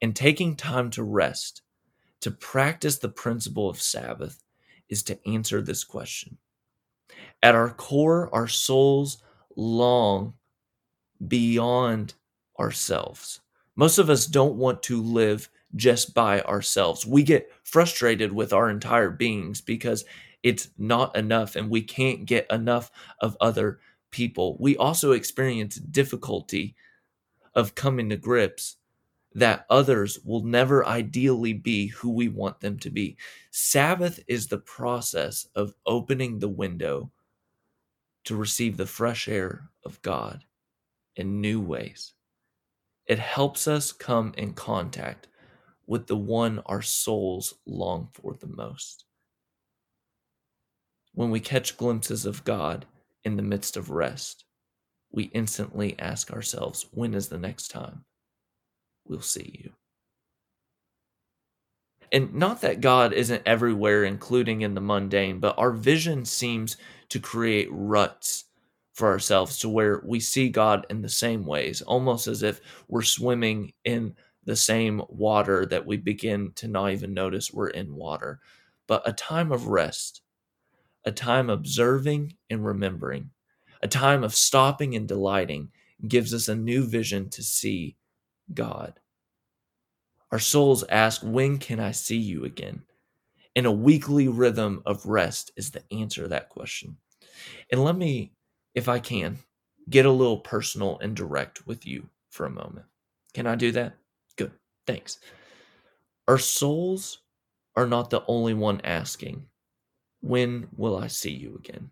And 0.01 0.15
taking 0.15 0.55
time 0.55 0.91
to 0.91 1.03
rest, 1.03 1.63
to 2.21 2.31
practice 2.31 2.99
the 2.99 3.09
principle 3.09 3.67
of 3.69 3.81
Sabbath, 3.81 4.41
is 4.87 5.01
to 5.03 5.19
answer 5.27 5.61
this 5.61 5.83
question. 5.83 6.37
At 7.41 7.55
our 7.55 7.71
core, 7.71 8.29
our 8.33 8.47
souls 8.47 9.23
long 9.55 10.35
beyond 11.27 12.13
ourselves. 12.59 13.41
Most 13.75 13.97
of 13.97 14.09
us 14.09 14.27
don't 14.27 14.55
want 14.57 14.83
to 14.83 15.01
live 15.01 15.49
just 15.75 16.13
by 16.13 16.41
ourselves. 16.41 17.05
We 17.05 17.23
get 17.23 17.49
frustrated 17.63 18.31
with 18.31 18.53
our 18.53 18.69
entire 18.69 19.09
beings 19.09 19.59
because 19.61 20.05
it's 20.43 20.69
not 20.77 21.15
enough 21.15 21.55
and 21.55 21.69
we 21.69 21.81
can't 21.81 22.25
get 22.25 22.45
enough 22.51 22.91
of 23.21 23.37
other 23.41 23.79
people. 24.11 24.57
We 24.59 24.77
also 24.77 25.13
experience 25.13 25.75
difficulty 25.75 26.75
of 27.55 27.75
coming 27.75 28.09
to 28.09 28.17
grips 28.17 28.77
that 29.33 29.65
others 29.69 30.19
will 30.25 30.43
never 30.43 30.85
ideally 30.85 31.53
be 31.53 31.87
who 31.87 32.11
we 32.11 32.27
want 32.27 32.59
them 32.59 32.77
to 32.79 32.89
be. 32.89 33.17
Sabbath 33.51 34.19
is 34.27 34.47
the 34.47 34.57
process 34.57 35.47
of 35.55 35.73
opening 35.85 36.39
the 36.39 36.49
window 36.49 37.11
to 38.25 38.35
receive 38.35 38.77
the 38.77 38.85
fresh 38.85 39.27
air 39.27 39.69
of 39.85 40.01
God 40.01 40.43
in 41.15 41.41
new 41.41 41.61
ways. 41.61 42.13
It 43.05 43.19
helps 43.19 43.67
us 43.67 43.91
come 43.91 44.33
in 44.37 44.53
contact 44.53 45.27
with 45.87 46.07
the 46.07 46.15
one 46.15 46.61
our 46.65 46.81
souls 46.81 47.53
long 47.65 48.09
for 48.13 48.35
the 48.39 48.47
most. 48.47 49.05
When 51.13 51.29
we 51.29 51.39
catch 51.39 51.77
glimpses 51.77 52.25
of 52.25 52.43
God 52.43 52.85
in 53.23 53.35
the 53.35 53.43
midst 53.43 53.77
of 53.77 53.89
rest, 53.89 54.45
we 55.11 55.25
instantly 55.25 55.95
ask 55.99 56.31
ourselves, 56.31 56.87
when 56.91 57.13
is 57.13 57.27
the 57.27 57.37
next 57.37 57.69
time 57.69 58.05
we'll 59.05 59.21
see 59.21 59.59
you? 59.63 59.71
And 62.11 62.33
not 62.33 62.61
that 62.61 62.81
God 62.81 63.13
isn't 63.13 63.43
everywhere, 63.45 64.03
including 64.03 64.61
in 64.61 64.73
the 64.73 64.81
mundane, 64.81 65.39
but 65.39 65.57
our 65.57 65.71
vision 65.71 66.25
seems 66.25 66.77
to 67.09 67.19
create 67.19 67.69
ruts 67.71 68.45
for 68.93 69.07
ourselves 69.07 69.57
to 69.59 69.69
where 69.69 70.01
we 70.05 70.19
see 70.19 70.49
God 70.49 70.85
in 70.89 71.01
the 71.01 71.09
same 71.09 71.45
ways, 71.45 71.81
almost 71.81 72.27
as 72.27 72.43
if 72.43 72.59
we're 72.89 73.01
swimming 73.01 73.71
in 73.85 74.13
the 74.43 74.55
same 74.55 75.01
water 75.07 75.65
that 75.67 75.85
we 75.85 75.97
begin 75.97 76.51
to 76.55 76.67
not 76.67 76.91
even 76.91 77.13
notice 77.13 77.53
we're 77.53 77.69
in 77.69 77.95
water. 77.95 78.39
But 78.87 79.07
a 79.07 79.13
time 79.13 79.51
of 79.53 79.67
rest, 79.67 80.21
a 81.05 81.11
time 81.11 81.49
observing 81.49 82.35
and 82.49 82.65
remembering, 82.65 83.29
a 83.81 83.87
time 83.87 84.23
of 84.23 84.35
stopping 84.35 84.95
and 84.95 85.07
delighting 85.07 85.69
gives 86.07 86.33
us 86.33 86.47
a 86.47 86.55
new 86.55 86.85
vision 86.85 87.29
to 87.29 87.43
see 87.43 87.95
God. 88.53 88.99
Our 90.31 90.39
souls 90.39 90.83
ask, 90.89 91.21
When 91.21 91.57
can 91.57 91.79
I 91.79 91.91
see 91.91 92.17
you 92.17 92.45
again? 92.45 92.83
And 93.55 93.65
a 93.65 93.71
weekly 93.71 94.27
rhythm 94.27 94.81
of 94.85 95.05
rest 95.05 95.51
is 95.57 95.71
the 95.71 95.83
answer 95.91 96.23
to 96.23 96.27
that 96.29 96.49
question. 96.49 96.97
And 97.71 97.83
let 97.83 97.97
me, 97.97 98.31
if 98.75 98.87
I 98.87 98.99
can, 98.99 99.39
get 99.89 100.05
a 100.05 100.11
little 100.11 100.37
personal 100.37 100.99
and 100.99 101.15
direct 101.15 101.67
with 101.67 101.85
you 101.85 102.07
for 102.29 102.45
a 102.45 102.51
moment. 102.51 102.85
Can 103.33 103.47
I 103.47 103.55
do 103.55 103.71
that? 103.73 103.97
Good. 104.37 104.51
Thanks. 104.87 105.17
Our 106.27 106.37
souls 106.37 107.19
are 107.75 107.87
not 107.87 108.09
the 108.09 108.23
only 108.27 108.53
one 108.53 108.79
asking, 108.83 109.45
When 110.21 110.67
will 110.75 110.97
I 110.97 111.07
see 111.07 111.31
you 111.31 111.55
again? 111.55 111.89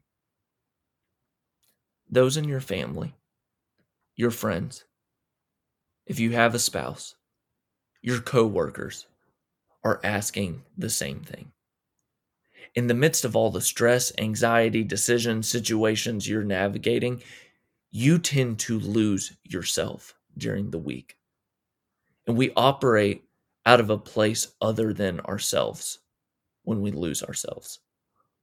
Those 2.09 2.38
in 2.38 2.45
your 2.45 2.62
family, 2.62 3.13
your 4.15 4.31
friends, 4.31 4.86
if 6.05 6.19
you 6.19 6.31
have 6.31 6.55
a 6.55 6.59
spouse, 6.59 7.15
your 8.01 8.19
coworkers 8.19 9.05
are 9.83 10.00
asking 10.03 10.63
the 10.77 10.89
same 10.89 11.21
thing. 11.21 11.51
In 12.75 12.88
the 12.88 12.93
midst 12.93 13.25
of 13.25 13.36
all 13.36 13.50
the 13.50 13.62
stress, 13.62 14.12
anxiety, 14.17 14.83
decisions, 14.83 15.50
situations 15.50 16.27
you're 16.27 16.43
navigating, 16.43 17.21
you 17.91 18.19
tend 18.19 18.59
to 18.59 18.79
lose 18.79 19.33
yourself 19.43 20.13
during 20.38 20.69
the 20.69 20.77
week. 20.77 21.17
And 22.27 22.38
we 22.38 22.51
operate 22.55 23.24
out 23.65 23.79
of 23.79 23.89
a 23.89 23.98
place 23.98 24.48
other 24.62 24.93
than 24.93 25.19
ourselves 25.21 26.00
when 26.63 26.81
we 26.81 26.91
lose 26.91 27.24
ourselves. 27.24 27.79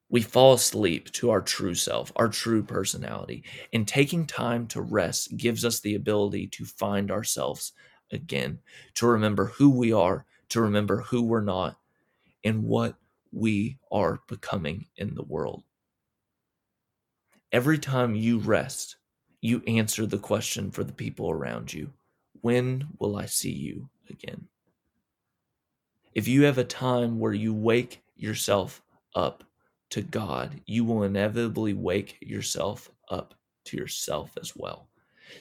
We 0.08 0.22
fall 0.22 0.54
asleep 0.54 1.10
to 1.12 1.30
our 1.30 1.40
true 1.40 1.74
self, 1.74 2.12
our 2.16 2.28
true 2.28 2.62
personality. 2.62 3.44
And 3.72 3.86
taking 3.88 4.26
time 4.26 4.66
to 4.68 4.80
rest 4.80 5.36
gives 5.36 5.64
us 5.64 5.80
the 5.80 5.96
ability 5.96 6.46
to 6.48 6.64
find 6.64 7.10
ourselves 7.10 7.72
again, 8.12 8.60
to 8.94 9.06
remember 9.06 9.46
who 9.46 9.70
we 9.70 9.92
are, 9.92 10.24
to 10.50 10.60
remember 10.60 11.00
who 11.00 11.22
we're 11.22 11.40
not, 11.40 11.78
and 12.44 12.62
what 12.62 12.94
we 13.32 13.78
are 13.90 14.20
becoming 14.28 14.86
in 14.96 15.14
the 15.14 15.24
world. 15.24 15.64
Every 17.50 17.78
time 17.78 18.14
you 18.14 18.38
rest, 18.38 18.96
you 19.40 19.62
answer 19.66 20.06
the 20.06 20.18
question 20.18 20.70
for 20.70 20.84
the 20.84 20.92
people 20.92 21.30
around 21.30 21.72
you 21.72 21.92
When 22.40 22.88
will 22.98 23.16
I 23.16 23.26
see 23.26 23.52
you 23.52 23.88
again? 24.08 24.46
If 26.14 26.28
you 26.28 26.44
have 26.44 26.58
a 26.58 26.64
time 26.64 27.18
where 27.18 27.34
you 27.34 27.52
wake 27.52 28.02
yourself 28.16 28.82
up 29.14 29.44
to 29.90 30.02
God, 30.02 30.60
you 30.66 30.84
will 30.84 31.04
inevitably 31.04 31.74
wake 31.74 32.18
yourself 32.20 32.90
up 33.10 33.34
to 33.66 33.76
yourself 33.76 34.36
as 34.40 34.54
well. 34.56 34.88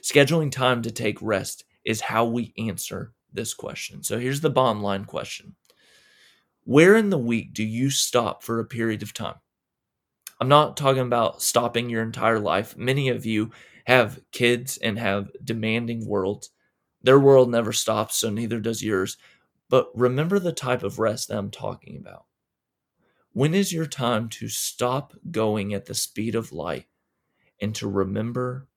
Scheduling 0.01 0.51
time 0.51 0.81
to 0.81 0.91
take 0.91 1.21
rest 1.21 1.65
is 1.83 2.01
how 2.01 2.25
we 2.25 2.53
answer 2.57 3.13
this 3.33 3.53
question. 3.53 4.03
So 4.03 4.19
here's 4.19 4.41
the 4.41 4.49
bottom 4.49 4.81
line 4.81 5.05
question 5.05 5.55
Where 6.63 6.95
in 6.95 7.09
the 7.09 7.17
week 7.17 7.53
do 7.53 7.63
you 7.63 7.89
stop 7.89 8.43
for 8.43 8.59
a 8.59 8.65
period 8.65 9.03
of 9.03 9.13
time? 9.13 9.35
I'm 10.39 10.49
not 10.49 10.75
talking 10.77 11.03
about 11.03 11.41
stopping 11.41 11.89
your 11.89 12.03
entire 12.03 12.39
life. 12.39 12.75
Many 12.75 13.09
of 13.09 13.25
you 13.25 13.51
have 13.85 14.19
kids 14.31 14.77
and 14.77 14.99
have 14.99 15.31
demanding 15.43 16.05
worlds. 16.05 16.49
Their 17.03 17.19
world 17.19 17.49
never 17.49 17.71
stops, 17.71 18.17
so 18.17 18.29
neither 18.29 18.59
does 18.59 18.83
yours. 18.83 19.17
But 19.69 19.89
remember 19.95 20.39
the 20.39 20.51
type 20.51 20.83
of 20.83 20.99
rest 20.99 21.29
that 21.29 21.37
I'm 21.37 21.51
talking 21.51 21.97
about. 21.97 22.25
When 23.35 23.53
is 23.53 23.73
your 23.73 23.85
time 23.85 24.29
to 24.29 24.47
stop 24.47 25.13
going 25.29 25.73
at 25.73 25.87
the 25.87 25.93
speed 25.93 26.35
of 26.35 26.53
light 26.53 26.85
and 27.59 27.75
to 27.75 27.85
remember 27.85 28.69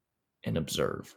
and 0.43 0.57
observe? 0.57 1.17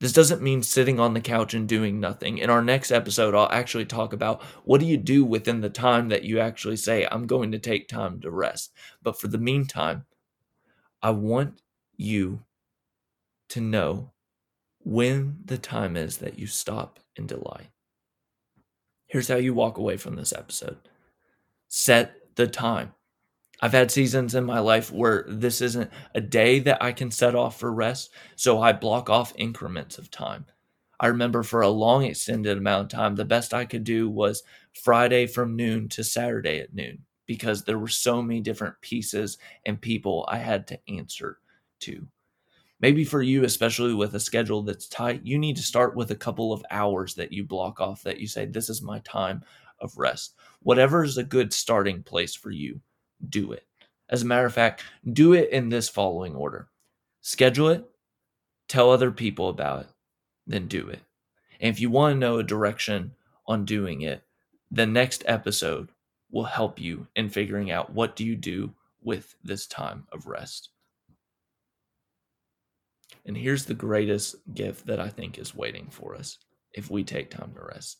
This 0.00 0.12
doesn't 0.12 0.42
mean 0.42 0.62
sitting 0.62 1.00
on 1.00 1.14
the 1.14 1.22
couch 1.22 1.54
and 1.54 1.66
doing 1.66 1.98
nothing. 1.98 2.36
In 2.36 2.50
our 2.50 2.60
next 2.60 2.90
episode, 2.90 3.34
I'll 3.34 3.50
actually 3.50 3.86
talk 3.86 4.12
about 4.12 4.42
what 4.64 4.80
do 4.80 4.86
you 4.86 4.98
do 4.98 5.24
within 5.24 5.62
the 5.62 5.70
time 5.70 6.10
that 6.10 6.24
you 6.24 6.40
actually 6.40 6.76
say, 6.76 7.08
I'm 7.10 7.26
going 7.26 7.52
to 7.52 7.58
take 7.58 7.88
time 7.88 8.20
to 8.20 8.30
rest. 8.30 8.74
But 9.02 9.18
for 9.18 9.28
the 9.28 9.38
meantime, 9.38 10.04
I 11.00 11.12
want 11.12 11.62
you 11.96 12.44
to 13.48 13.62
know 13.62 14.10
when 14.80 15.38
the 15.42 15.56
time 15.56 15.96
is 15.96 16.18
that 16.18 16.38
you 16.38 16.46
stop 16.46 17.00
and 17.16 17.26
delight. 17.26 17.70
Here's 19.06 19.28
how 19.28 19.36
you 19.36 19.54
walk 19.54 19.78
away 19.78 19.96
from 19.96 20.16
this 20.16 20.34
episode 20.34 20.89
set 21.70 22.16
the 22.34 22.46
time. 22.46 22.92
I've 23.62 23.72
had 23.72 23.90
seasons 23.90 24.34
in 24.34 24.44
my 24.44 24.58
life 24.58 24.90
where 24.92 25.24
this 25.28 25.60
isn't 25.60 25.90
a 26.14 26.20
day 26.20 26.58
that 26.60 26.82
I 26.82 26.92
can 26.92 27.10
set 27.10 27.34
off 27.34 27.58
for 27.58 27.72
rest, 27.72 28.10
so 28.36 28.60
I 28.60 28.72
block 28.72 29.08
off 29.08 29.32
increments 29.36 29.96
of 29.96 30.10
time. 30.10 30.46
I 30.98 31.06
remember 31.06 31.42
for 31.42 31.62
a 31.62 31.68
long 31.68 32.04
extended 32.04 32.58
amount 32.58 32.92
of 32.92 32.98
time, 32.98 33.14
the 33.14 33.24
best 33.24 33.54
I 33.54 33.64
could 33.64 33.84
do 33.84 34.10
was 34.10 34.42
Friday 34.82 35.26
from 35.26 35.56
noon 35.56 35.88
to 35.90 36.04
Saturday 36.04 36.60
at 36.60 36.74
noon 36.74 37.04
because 37.26 37.62
there 37.62 37.78
were 37.78 37.88
so 37.88 38.20
many 38.20 38.40
different 38.40 38.74
pieces 38.80 39.38
and 39.64 39.80
people 39.80 40.26
I 40.28 40.38
had 40.38 40.66
to 40.68 40.80
answer 40.88 41.38
to. 41.80 42.06
Maybe 42.80 43.04
for 43.04 43.22
you, 43.22 43.44
especially 43.44 43.94
with 43.94 44.14
a 44.14 44.20
schedule 44.20 44.62
that's 44.62 44.88
tight, 44.88 45.20
you 45.22 45.38
need 45.38 45.56
to 45.56 45.62
start 45.62 45.94
with 45.94 46.10
a 46.10 46.16
couple 46.16 46.52
of 46.52 46.64
hours 46.70 47.14
that 47.14 47.30
you 47.30 47.44
block 47.44 47.78
off 47.78 48.02
that 48.02 48.18
you 48.18 48.26
say, 48.26 48.46
This 48.46 48.70
is 48.70 48.82
my 48.82 48.98
time 49.00 49.42
of 49.80 49.96
rest. 49.96 50.34
Whatever 50.62 51.04
is 51.04 51.18
a 51.18 51.24
good 51.24 51.52
starting 51.52 52.02
place 52.02 52.34
for 52.34 52.50
you 52.50 52.80
do 53.28 53.52
it. 53.52 53.66
As 54.08 54.22
a 54.22 54.26
matter 54.26 54.46
of 54.46 54.54
fact, 54.54 54.82
do 55.12 55.34
it 55.34 55.50
in 55.50 55.68
this 55.68 55.88
following 55.88 56.34
order 56.34 56.68
schedule 57.22 57.68
it, 57.68 57.84
tell 58.66 58.90
other 58.90 59.10
people 59.10 59.50
about 59.50 59.82
it, 59.82 59.88
then 60.46 60.66
do 60.66 60.88
it. 60.88 61.00
And 61.60 61.70
if 61.70 61.80
you 61.80 61.90
want 61.90 62.14
to 62.14 62.18
know 62.18 62.38
a 62.38 62.42
direction 62.42 63.12
on 63.46 63.64
doing 63.66 64.02
it, 64.02 64.22
the 64.70 64.86
next 64.86 65.22
episode 65.26 65.90
will 66.30 66.44
help 66.44 66.80
you 66.80 67.06
in 67.16 67.28
figuring 67.28 67.70
out 67.70 67.92
what 67.92 68.16
do 68.16 68.24
you 68.24 68.36
do 68.36 68.72
with 69.02 69.34
this 69.44 69.66
time 69.66 70.06
of 70.12 70.26
rest. 70.26 70.70
And 73.26 73.36
here's 73.36 73.64
the 73.64 73.74
greatest 73.74 74.36
gift 74.54 74.86
that 74.86 75.00
I 75.00 75.08
think 75.08 75.38
is 75.38 75.54
waiting 75.54 75.88
for 75.90 76.14
us 76.14 76.38
if 76.72 76.90
we 76.90 77.04
take 77.04 77.30
time 77.30 77.52
to 77.54 77.64
rest. 77.74 77.98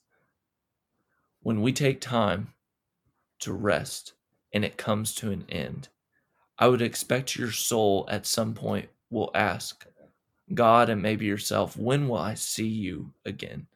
When 1.42 1.62
we 1.62 1.73
take 1.73 2.00
time 2.00 2.52
to 3.40 3.52
rest, 3.52 4.12
and 4.52 4.64
it 4.64 4.76
comes 4.76 5.14
to 5.16 5.30
an 5.30 5.44
end, 5.49 5.88
I 6.59 6.68
would 6.68 6.82
expect 6.82 7.37
your 7.37 7.52
soul 7.52 8.06
at 8.10 8.26
some 8.26 8.54
point 8.54 8.88
will 9.10 9.30
ask 9.34 9.86
God 10.52 10.91
and 10.91 11.00
maybe 11.00 11.26
yourself, 11.26 11.76
When 11.76 12.08
will 12.08 12.19
I 12.19 12.34
see 12.34 12.69
you 12.69 13.12
again? 13.25 13.67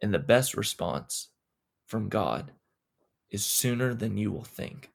And 0.00 0.12
the 0.12 0.18
best 0.18 0.56
response 0.56 1.28
from 1.86 2.08
God 2.08 2.52
is 3.30 3.44
sooner 3.44 3.94
than 3.94 4.16
you 4.16 4.30
will 4.30 4.44
think. 4.44 4.90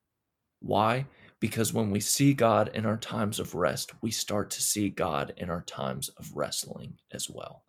Why? 0.61 1.05
Because 1.39 1.73
when 1.73 1.89
we 1.91 1.99
see 1.99 2.33
God 2.33 2.71
in 2.73 2.85
our 2.85 2.97
times 2.97 3.39
of 3.39 3.55
rest, 3.55 3.93
we 4.01 4.11
start 4.11 4.49
to 4.51 4.61
see 4.61 4.89
God 4.89 5.33
in 5.37 5.49
our 5.49 5.61
times 5.61 6.09
of 6.17 6.35
wrestling 6.35 6.97
as 7.11 7.29
well. 7.29 7.63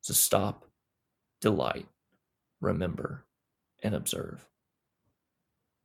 So 0.00 0.14
stop, 0.14 0.64
delight, 1.40 1.86
remember, 2.64 3.24
and 3.82 3.94
observe 3.94 4.46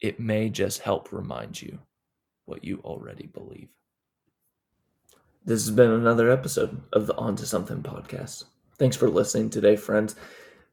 it 0.01 0.19
may 0.19 0.49
just 0.49 0.81
help 0.81 1.11
remind 1.11 1.61
you 1.61 1.79
what 2.45 2.63
you 2.63 2.79
already 2.83 3.27
believe. 3.27 3.69
This 5.45 5.65
has 5.65 5.75
been 5.75 5.91
another 5.91 6.31
episode 6.31 6.81
of 6.93 7.07
the 7.07 7.15
On 7.15 7.35
to 7.35 7.45
Something 7.45 7.81
podcast. 7.81 8.45
Thanks 8.77 8.95
for 8.95 9.09
listening 9.09 9.49
today, 9.49 9.75
friends. 9.75 10.15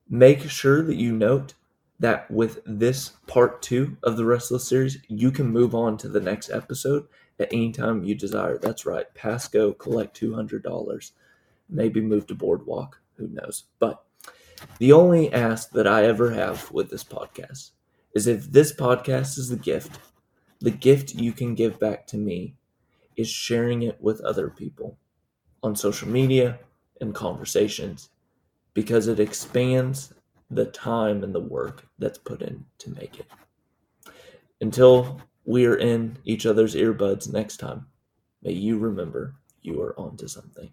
Make 0.09 0.49
sure 0.49 0.83
that 0.83 0.97
you 0.97 1.13
note 1.13 1.55
that 1.99 2.31
with 2.31 2.61
this 2.67 3.13
part 3.27 3.63
two 3.63 3.97
of 4.03 4.17
the 4.17 4.25
Restless 4.25 4.69
series, 4.69 4.99
you 5.09 5.31
can 5.31 5.49
move 5.49 5.75
on 5.75 5.97
to 5.99 6.09
the 6.09 6.21
next 6.21 6.51
episode 6.51 7.07
at 7.39 7.53
any 7.53 7.73
time 7.73 8.05
you 8.05 8.15
desire. 8.15 8.59
That's 8.59 8.87
right. 8.87 9.13
Pass 9.15 9.49
go, 9.49 9.73
collect 9.73 10.21
$200, 10.21 11.11
maybe 11.69 12.01
move 12.01 12.27
to 12.29 12.35
Boardwalk. 12.35 13.01
Who 13.17 13.29
knows? 13.29 13.65
But 13.79 14.05
the 14.79 14.93
only 14.93 15.33
ask 15.33 15.71
that 15.71 15.87
I 15.87 16.05
ever 16.05 16.31
have 16.31 16.71
with 16.71 16.91
this 16.91 17.05
podcast 17.05 17.71
is 18.15 18.27
if 18.27 18.51
this 18.51 18.73
podcast 18.73 19.39
is 19.39 19.49
the 19.49 19.57
gift, 19.57 19.99
the 20.61 20.71
gift 20.71 21.15
you 21.15 21.33
can 21.33 21.55
give 21.55 21.79
back 21.79 22.07
to 22.09 22.17
me 22.17 22.57
is 23.17 23.29
sharing 23.29 23.83
it 23.83 24.01
with 24.01 24.21
other 24.23 24.49
people 24.51 24.99
on 25.63 25.77
social 25.77 26.09
media 26.09 26.59
and 27.01 27.15
conversations 27.15 28.11
because 28.75 29.09
it 29.09 29.21
expands 29.21 30.13
the 30.51 30.67
time 30.67 31.23
and 31.23 31.35
the 31.35 31.41
work 31.41 31.87
that's 31.99 32.19
put 32.19 32.43
in 32.43 32.65
to 32.79 32.91
make 32.91 33.19
it. 33.19 33.27
Until 34.61 35.21
we 35.45 35.67
are 35.67 35.77
in 35.77 36.19
each 36.25 36.47
other's 36.47 36.75
earbuds 36.75 37.33
next 37.33 37.59
time, 37.59 37.87
may 38.43 38.53
you 38.53 38.79
remember 38.79 39.35
you 39.63 39.81
are 39.83 39.99
onto 39.99 40.29
something. 40.29 40.73